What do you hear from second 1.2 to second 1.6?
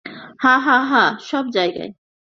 সব